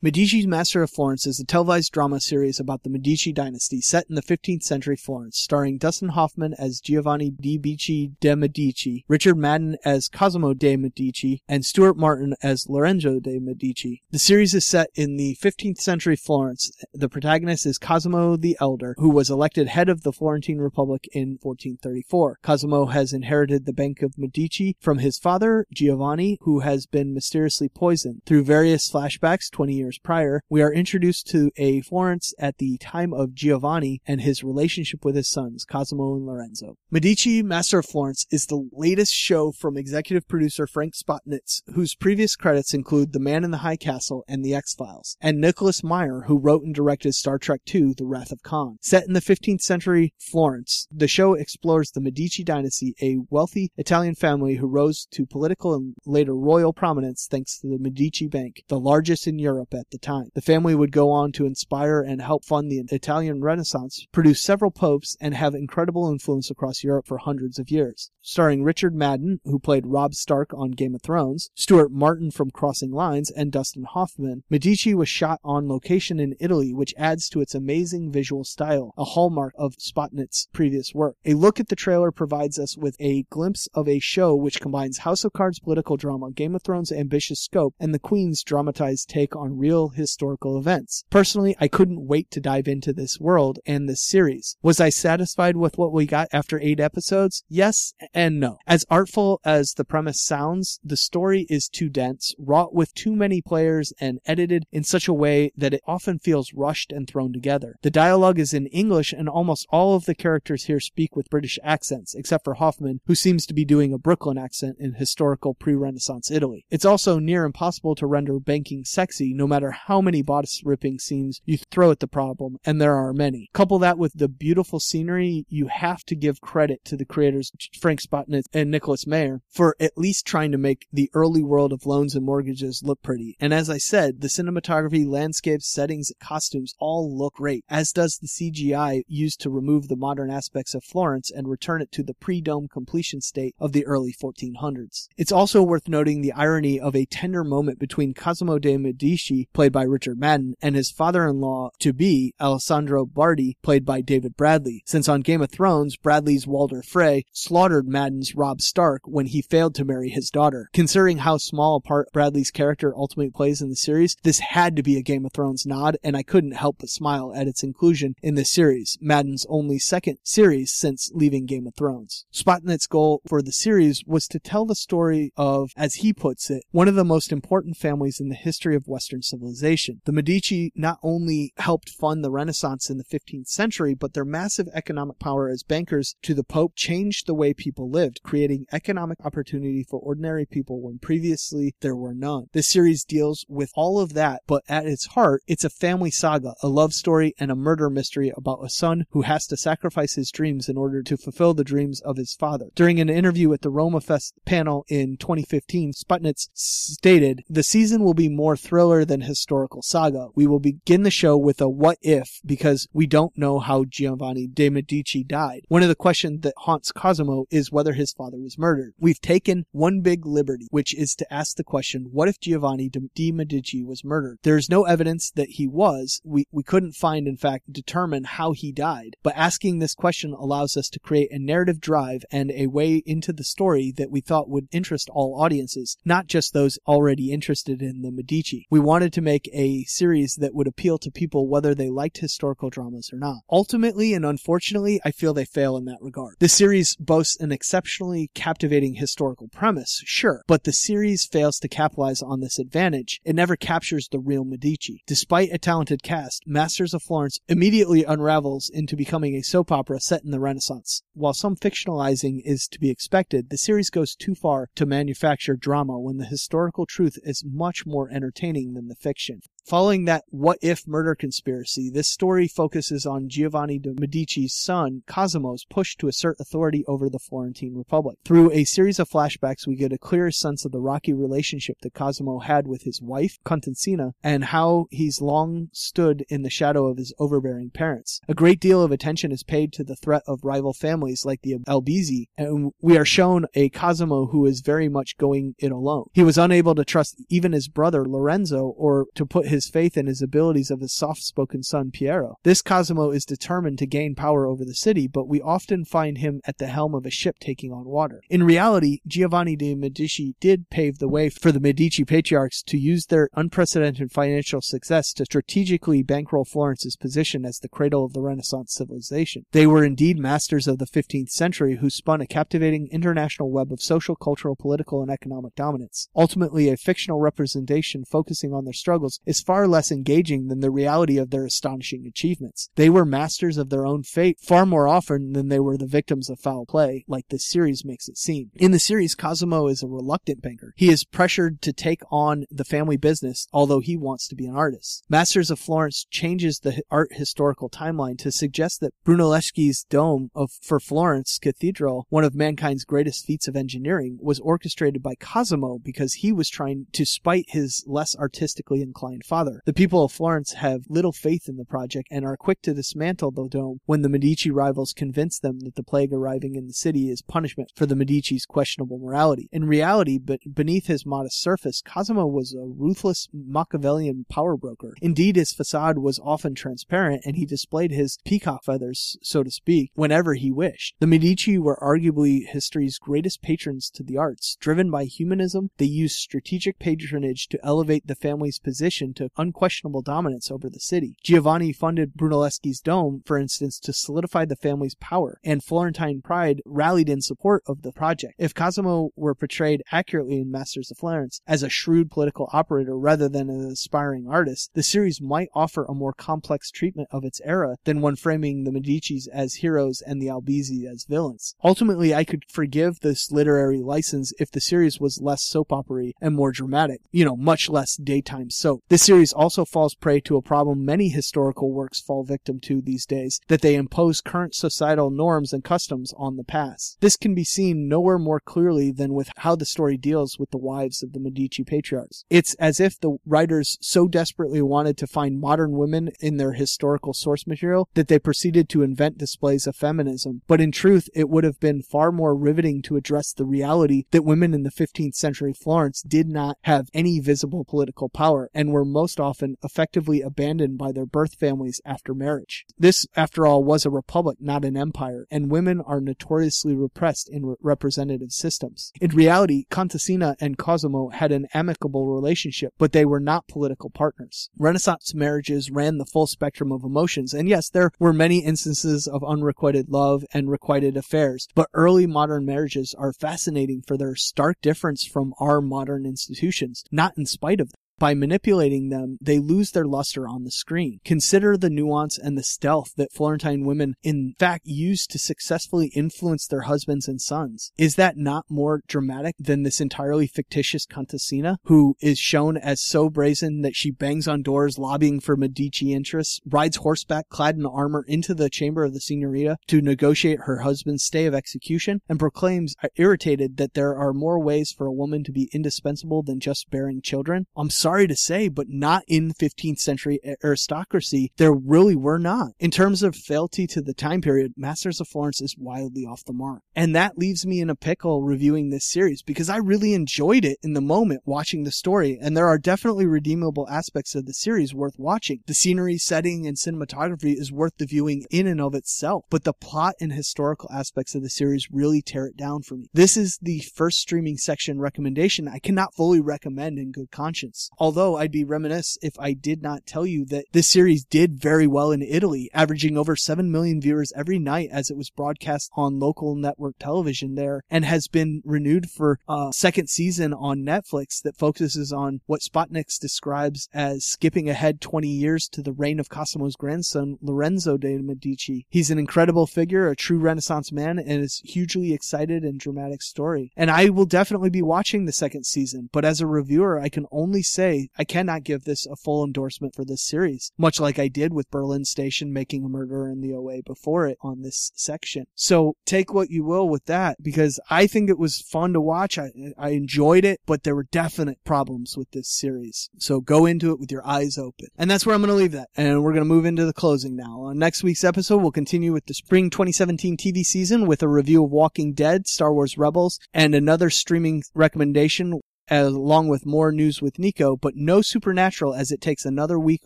[0.00, 4.14] Medici's Master of Florence is a televised drama series about the Medici dynasty set in
[4.14, 9.76] the 15th century Florence, starring Dustin Hoffman as Giovanni di Bicci de' Medici, Richard Madden
[9.84, 14.04] as Cosimo de' Medici, and Stuart Martin as Lorenzo de' Medici.
[14.12, 16.70] The series is set in the 15th century Florence.
[16.94, 21.38] The protagonist is Cosimo the Elder, who was elected head of the Florentine Republic in
[21.42, 22.38] 1434.
[22.40, 27.68] Cosimo has inherited the Bank of Medici from his father, Giovanni, who has been mysteriously
[27.68, 28.22] poisoned.
[28.26, 32.76] Through various flashbacks 20 years years prior, we are introduced to a Florence at the
[32.76, 36.76] time of Giovanni and his relationship with his sons, Cosimo and Lorenzo.
[36.90, 42.36] Medici, Master of Florence is the latest show from executive producer Frank Spotnitz, whose previous
[42.36, 46.38] credits include The Man in the High Castle and The X-Files, and Nicholas Meyer, who
[46.38, 48.76] wrote and directed Star Trek II, The Wrath of Khan.
[48.82, 54.14] Set in the 15th century Florence, the show explores the Medici dynasty, a wealthy Italian
[54.14, 58.78] family who rose to political and later royal prominence thanks to the Medici Bank, the
[58.78, 60.30] largest in Europe at the time.
[60.34, 64.70] The family would go on to inspire and help fund the Italian Renaissance, produce several
[64.70, 68.10] popes, and have incredible influence across Europe for hundreds of years.
[68.20, 72.90] Starring Richard Madden, who played Robb Stark on Game of Thrones, Stuart Martin from Crossing
[72.90, 77.54] Lines, and Dustin Hoffman, Medici was shot on location in Italy, which adds to its
[77.54, 81.16] amazing visual style, a hallmark of Spotnitz's previous work.
[81.24, 84.98] A look at the trailer provides us with a glimpse of a show which combines
[84.98, 89.36] House of Cards political drama, Game of Thrones ambitious scope, and the Queen's dramatized take
[89.36, 91.04] on real real historical events.
[91.10, 94.56] Personally, I couldn't wait to dive into this world and this series.
[94.62, 97.44] Was I satisfied with what we got after eight episodes?
[97.50, 98.56] Yes and no.
[98.66, 103.42] As artful as the premise sounds, the story is too dense, wrought with too many
[103.42, 107.76] players, and edited in such a way that it often feels rushed and thrown together.
[107.82, 111.58] The dialogue is in English, and almost all of the characters here speak with British
[111.62, 116.30] accents, except for Hoffman, who seems to be doing a Brooklyn accent in historical pre-Renaissance
[116.30, 116.64] Italy.
[116.70, 121.00] It's also near impossible to render banking sexy, no matter matter how many bodice ripping
[121.00, 123.50] scenes you throw at the problem, and there are many.
[123.52, 128.00] Couple that with the beautiful scenery, you have to give credit to the creators Frank
[128.00, 132.14] Spotnitz and Nicholas Meyer for at least trying to make the early world of loans
[132.14, 133.36] and mortgages look pretty.
[133.40, 138.28] And as I said, the cinematography, landscapes, settings, costumes all look great, as does the
[138.28, 142.68] CGI used to remove the modern aspects of Florence and return it to the pre-dome
[142.68, 145.08] completion state of the early 1400s.
[145.16, 149.72] It's also worth noting the irony of a tender moment between Cosimo de' Medici played
[149.72, 155.08] by Richard Madden, and his father-in-law to be, Alessandro Bardi, played by David Bradley, since
[155.08, 159.84] on Game of Thrones, Bradley's Walder Frey slaughtered Madden's Robb Stark when he failed to
[159.84, 160.68] marry his daughter.
[160.72, 164.82] Considering how small a part Bradley's character ultimately plays in the series, this had to
[164.82, 168.14] be a Game of Thrones nod, and I couldn't help but smile at its inclusion
[168.22, 172.26] in the series, Madden's only second series since leaving Game of Thrones.
[172.30, 176.62] Spotnitz's goal for the series was to tell the story of, as he puts it,
[176.70, 180.00] one of the most important families in the history of Western civilization civilization.
[180.04, 184.66] The Medici not only helped fund the Renaissance in the 15th century, but their massive
[184.74, 189.84] economic power as bankers to the Pope changed the way people lived, creating economic opportunity
[189.88, 192.46] for ordinary people when previously there were none.
[192.52, 196.54] This series deals with all of that, but at its heart, it's a family saga,
[196.62, 200.32] a love story, and a murder mystery about a son who has to sacrifice his
[200.32, 202.66] dreams in order to fulfill the dreams of his father.
[202.74, 208.14] During an interview at the Roma Fest panel in 2015, Spotnitz stated, The season will
[208.14, 210.28] be more thriller than historical saga.
[210.34, 214.48] We will begin the show with a what if because we don't know how Giovanni
[214.48, 215.62] de' Medici died.
[215.68, 218.94] One of the questions that haunts Cosimo is whether his father was murdered.
[218.98, 223.32] We've taken one big liberty, which is to ask the question, what if Giovanni de'
[223.32, 224.38] Medici was murdered?
[224.42, 226.20] There is no evidence that he was.
[226.24, 229.16] We, we couldn't find, in fact, determine how he died.
[229.22, 233.32] But asking this question allows us to create a narrative drive and a way into
[233.32, 238.02] the story that we thought would interest all audiences, not just those already interested in
[238.02, 238.66] the Medici.
[238.70, 242.18] We wanted wanted to make a series that would appeal to people whether they liked
[242.18, 243.38] historical dramas or not.
[243.50, 246.36] Ultimately and unfortunately, I feel they fail in that regard.
[246.40, 252.20] The series boasts an exceptionally captivating historical premise, sure, but the series fails to capitalize
[252.20, 253.20] on this advantage.
[253.24, 255.02] It never captures the real Medici.
[255.06, 260.22] Despite a talented cast, Masters of Florence immediately unravels into becoming a soap opera set
[260.22, 261.02] in the Renaissance.
[261.14, 265.98] While some fictionalizing is to be expected, the series goes too far to manufacture drama
[265.98, 269.40] when the historical truth is much more entertaining than the fiction.
[269.68, 275.66] Following that what if murder conspiracy, this story focuses on Giovanni de Medici's son, Cosimo's
[275.68, 278.16] push to assert authority over the Florentine Republic.
[278.24, 281.92] Through a series of flashbacks, we get a clearer sense of the rocky relationship that
[281.92, 286.96] Cosimo had with his wife, Contessina, and how he's long stood in the shadow of
[286.96, 288.22] his overbearing parents.
[288.26, 291.56] A great deal of attention is paid to the threat of rival families like the
[291.66, 296.06] Albizzi, and we are shown a Cosimo who is very much going it alone.
[296.14, 299.96] He was unable to trust even his brother Lorenzo or to put his his faith
[299.96, 302.36] in his abilities of his soft-spoken son Piero.
[302.44, 306.40] This Cosimo is determined to gain power over the city, but we often find him
[306.44, 308.22] at the helm of a ship taking on water.
[308.30, 313.06] In reality, Giovanni de' Medici did pave the way for the Medici patriarchs to use
[313.06, 318.72] their unprecedented financial success to strategically bankroll Florence's position as the cradle of the Renaissance
[318.72, 319.44] civilization.
[319.50, 323.82] They were indeed masters of the 15th century who spun a captivating international web of
[323.82, 326.08] social, cultural, political, and economic dominance.
[326.14, 331.18] Ultimately, a fictional representation focusing on their struggles is far less engaging than the reality
[331.18, 332.70] of their astonishing achievements.
[332.76, 336.28] They were masters of their own fate far more often than they were the victims
[336.30, 338.50] of foul play, like this series makes it seem.
[338.56, 340.74] In the series, Cosimo is a reluctant banker.
[340.76, 344.54] He is pressured to take on the family business, although he wants to be an
[344.54, 345.04] artist.
[345.08, 350.80] Masters of Florence changes the art historical timeline to suggest that Brunelleschi's dome of for
[350.80, 356.32] Florence Cathedral, one of mankind's greatest feats of engineering, was orchestrated by Cosimo because he
[356.32, 359.60] was trying to spite his less artistically inclined father.
[359.66, 363.30] The people of Florence have little faith in the project and are quick to dismantle
[363.32, 367.10] the dome when the Medici rivals convince them that the plague arriving in the city
[367.10, 369.48] is punishment for the Medici's questionable morality.
[369.52, 374.94] In reality, but beneath his modest surface, Cosimo was a ruthless Machiavellian power broker.
[375.02, 379.90] Indeed, his facade was often transparent and he displayed his peacock feathers, so to speak,
[379.94, 380.94] whenever he wished.
[381.00, 384.56] The Medici were arguably history's greatest patrons to the arts.
[384.58, 390.50] Driven by humanism, they used strategic patronage to elevate the family's position to unquestionable dominance
[390.50, 391.16] over the city.
[391.22, 397.08] Giovanni funded Brunelleschi's dome, for instance, to solidify the family's power, and Florentine pride rallied
[397.08, 398.34] in support of the project.
[398.38, 403.28] If Cosimo were portrayed accurately in Masters of Florence as a shrewd political operator rather
[403.28, 407.76] than an aspiring artist, the series might offer a more complex treatment of its era
[407.84, 411.54] than one framing the Medicis as heroes and the Albizzi as villains.
[411.62, 416.34] Ultimately, I could forgive this literary license if the series was less soap opery and
[416.34, 418.82] more dramatic, you know, much less daytime soap.
[418.88, 423.06] This series also falls prey to a problem many historical works fall victim to these
[423.06, 426.98] days, that they impose current societal norms and customs on the past.
[427.00, 430.58] This can be seen nowhere more clearly than with how the story deals with the
[430.58, 432.26] wives of the Medici patriarchs.
[432.28, 437.14] It's as if the writers so desperately wanted to find modern women in their historical
[437.14, 440.42] source material that they proceeded to invent displays of feminism.
[440.46, 444.22] But in truth, it would have been far more riveting to address the reality that
[444.22, 448.84] women in the 15th century Florence did not have any visible political power and were
[448.98, 452.64] most often effectively abandoned by their birth families after marriage.
[452.76, 457.46] This, after all, was a republic, not an empire, and women are notoriously repressed in
[457.46, 458.90] re- representative systems.
[459.00, 464.50] In reality, Contessina and Cosimo had an amicable relationship, but they were not political partners.
[464.58, 469.22] Renaissance marriages ran the full spectrum of emotions, and yes, there were many instances of
[469.22, 475.06] unrequited love and requited affairs, but early modern marriages are fascinating for their stark difference
[475.06, 477.80] from our modern institutions, not in spite of them.
[477.98, 481.00] By manipulating them, they lose their luster on the screen.
[481.04, 486.46] Consider the nuance and the stealth that Florentine women in fact used to successfully influence
[486.46, 487.72] their husbands and sons.
[487.76, 493.10] Is that not more dramatic than this entirely fictitious Contessina, who is shown as so
[493.10, 498.04] brazen that she bangs on doors lobbying for Medici interests, rides horseback clad in armor
[498.06, 502.76] into the chamber of the Signorina to negotiate her husband's stay of execution, and proclaims,
[502.82, 506.70] uh, irritated, that there are more ways for a woman to be indispensable than just
[506.70, 507.46] bearing children?
[507.56, 511.32] I'm sorry sorry to say, but not in 15th century aristocracy.
[511.38, 512.48] There really were not.
[512.58, 516.34] In terms of fealty to the time period, Masters of Florence is wildly off the
[516.34, 516.60] mark.
[516.76, 520.58] And that leaves me in a pickle reviewing this series because I really enjoyed it
[520.62, 522.18] in the moment watching the story.
[522.20, 525.40] And there are definitely redeemable aspects of the series worth watching.
[525.46, 529.24] The scenery, setting, and cinematography is worth the viewing in and of itself.
[529.30, 532.90] But the plot and historical aspects of the series really tear it down for me.
[532.92, 537.70] This is the first streaming section recommendation I cannot fully recommend in good conscience.
[537.80, 541.66] Although I'd be remiss if I did not tell you that this series did very
[541.66, 546.00] well in Italy, averaging over 7 million viewers every night as it was broadcast on
[546.00, 551.36] local network television there and has been renewed for a second season on Netflix that
[551.36, 556.56] focuses on what Spotnitz describes as skipping ahead 20 years to the reign of Cosimo's
[556.56, 558.66] grandson, Lorenzo de Medici.
[558.68, 563.52] He's an incredible figure, a true Renaissance man, and is hugely excited and dramatic story.
[563.56, 567.06] And I will definitely be watching the second season, but as a reviewer, I can
[567.12, 567.67] only say
[567.98, 571.50] I cannot give this a full endorsement for this series, much like I did with
[571.50, 575.26] Berlin Station making a murderer in the OA before it on this section.
[575.34, 579.18] So take what you will with that because I think it was fun to watch.
[579.18, 582.90] I, I enjoyed it, but there were definite problems with this series.
[582.98, 584.68] So go into it with your eyes open.
[584.76, 585.68] And that's where I'm going to leave that.
[585.76, 587.42] And we're going to move into the closing now.
[587.42, 591.44] On next week's episode, we'll continue with the spring 2017 TV season with a review
[591.44, 595.40] of Walking Dead, Star Wars Rebels, and another streaming recommendation
[595.70, 599.82] along with more news with Nico, but no Supernatural as it takes another week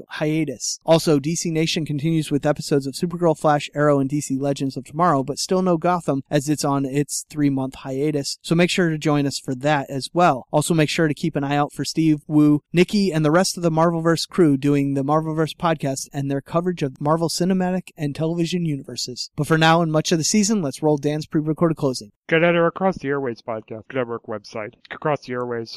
[0.09, 0.79] hiatus.
[0.85, 5.23] Also, DC Nation continues with episodes of Supergirl, Flash, Arrow, and DC Legends of Tomorrow,
[5.23, 8.39] but still no Gotham as it's on its three month hiatus.
[8.43, 10.47] So make sure to join us for that as well.
[10.51, 13.57] Also, make sure to keep an eye out for Steve, Wu, Nikki, and the rest
[13.57, 18.15] of the Marvelverse crew doing the Marvelverse podcast and their coverage of Marvel cinematic and
[18.15, 19.31] television universes.
[19.37, 22.13] But for now and much of the season, let's roll Dan's pre-recorded closing.
[22.29, 24.75] Get at our Across the Airwaves podcast network website,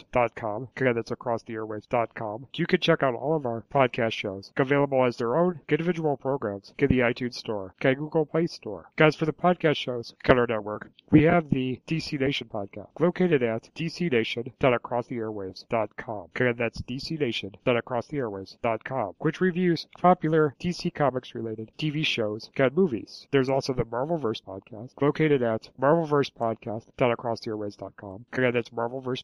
[0.04, 0.68] acrosstheairwaves.com.
[0.76, 2.48] Again, that's acrosstheairwaves.com.
[2.56, 6.74] You can check out all of our podcast shows, available as their own individual programs.
[6.78, 8.90] Get the iTunes Store, get Google Play Store.
[8.96, 10.90] Guys, for the podcast shows, cut our network.
[11.12, 16.28] We have the DC Nation podcast, located at dcnation.acrosstheairwaves.com.
[16.36, 23.28] Again, that's dcnation.acrosstheairwaves.com, which reviews popular DC Comics related TV shows and movies.
[23.32, 28.26] There's also the Marvelverse podcast, located at Marvelverse podcast.acrosstheairwaves.com.
[28.34, 29.24] Again, that's Marvelverse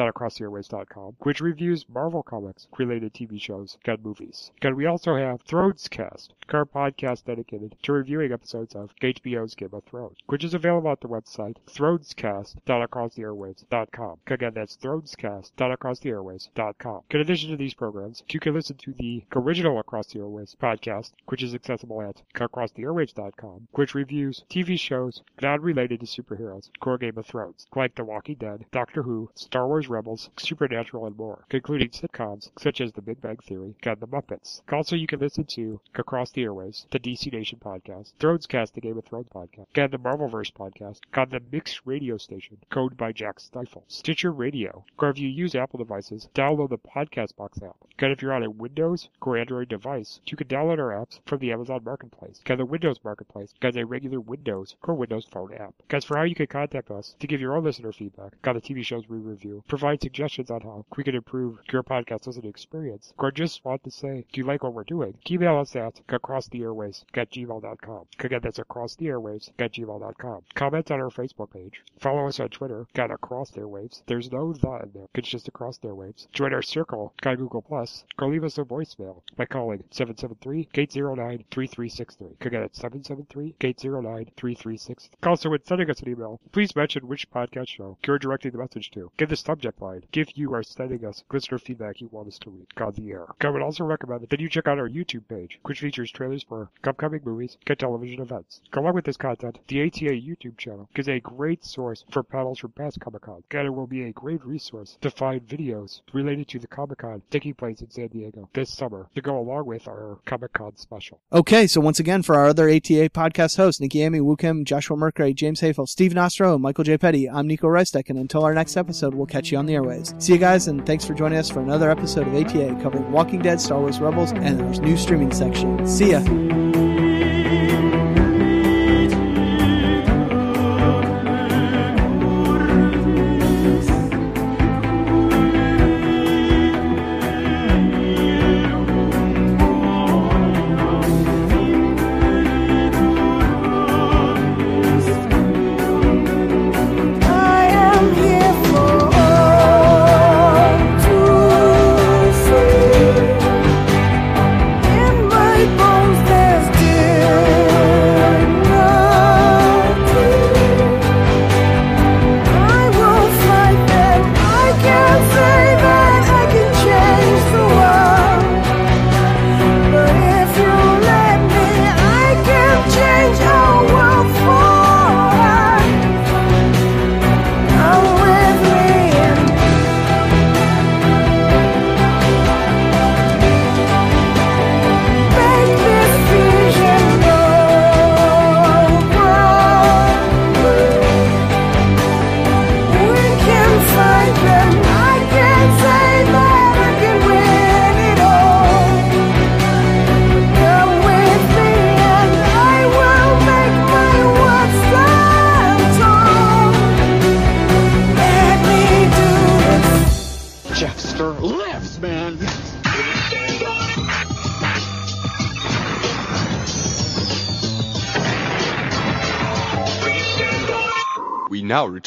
[0.00, 4.52] podcast.acrosstheairwaves.com, which reviews Marvel Comics related TV shows and movies.
[4.56, 9.84] Again, we also have Thronescast, our podcast dedicated to reviewing episodes of HBO's Game of
[9.84, 14.18] Thrones, which is available at the website thronescast.acrosstheairwaves.com.
[14.26, 17.00] Again, that's thronescast.acrosstheairwaves.com.
[17.10, 21.12] In addition to these programs, you can listen to the original Across the Airwaves podcast,
[21.26, 27.18] which is accessible at acrosstheairwaves.com, which reviews TV shows not related to superheroes, core Game
[27.18, 31.90] of Thrones, like The Walking Dead, Doctor Who, Star Wars Rebels, Supernatural, and more, including
[31.90, 34.62] sitcoms such as The Big Bang Theory and The Muppets.
[34.72, 38.96] Also, you can listen to Across the Airwaves, the DC Nation podcast, Thronescast, the Game
[38.96, 43.40] of Thrones podcast, and the Marvelverse podcast on the Mix radio station, code by Jack
[43.40, 47.76] Stifle, Stitcher Radio, or if you use Apple devices, download the Podcast Box app.
[47.98, 51.38] And if you're on a Windows or Android device, you can download our apps from
[51.40, 55.74] the Amazon Marketplace, and the Windows Marketplace, and a regular Windows or Windows Phone app.
[55.90, 58.60] As for how you can contact us to give your own listener feedback on the
[58.60, 63.14] TV shows we review, provide suggestions on how we can improve your podcast listening experience,
[63.16, 65.16] or just want to say, do you like what we're doing?
[65.30, 68.04] Email us at acrosstheairwaves at gmail.com.
[68.18, 70.42] Again, that's acrosstheairwaves at gmail.com.
[70.54, 71.80] Comment on our Facebook page.
[71.98, 74.02] Follow us on Twitter at Across the Airwaves.
[74.06, 75.06] There's no the in there.
[75.14, 76.30] It's just Across the Airwaves.
[76.32, 82.44] Join our circle on Google Plus, or leave us a voicemail by calling 773-809-3363.
[82.44, 85.08] Again, it's 773-809-3363.
[85.22, 88.90] Also, when sending us an email, please mention which podcast show you're directing the message
[88.90, 89.10] to.
[89.16, 92.50] Give the subject line if you are sending us listener feedback you want us to
[92.50, 93.26] read on the air.
[93.40, 96.70] I would also recommend that you check out our YouTube page, which features trailers for
[96.84, 98.60] upcoming movies and television events.
[98.70, 102.58] Go along with this content, the ATA YouTube channel is a great source for panels
[102.58, 106.48] from past Comic Con, and it will be a great resource to find videos related
[106.48, 109.86] to the Comic Con taking place in San Diego this summer to go along with
[109.88, 111.20] our Comic Con special.
[111.32, 114.96] Okay, so once again, for our other ATA podcast hosts, Nikki Amy, Wu Kim, Joshua
[114.96, 116.98] Mercury, James Hafel, Steve Nostro, and Michael J.
[116.98, 120.14] Petty, I'm Nico Reistek, and until our next episode, we'll catch you on the airways.
[120.18, 123.40] See you guys, and thanks for joining us for another episode of ATA covering Walking
[123.40, 125.86] Dead, Star Wars Rebels, and our new streaming section.
[125.86, 126.69] See ya!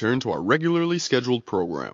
[0.03, 1.91] Return to our regularly scheduled program.